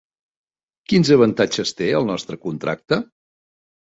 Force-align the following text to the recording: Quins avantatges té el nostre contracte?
Quins 0.93 1.11
avantatges 1.17 1.75
té 1.81 1.91
el 1.99 2.09
nostre 2.13 2.39
contracte? 2.49 3.03